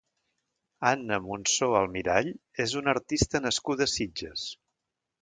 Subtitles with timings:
[0.91, 2.33] Anna Monzó Almirall
[2.67, 4.53] és una artista nascuda a Sitges.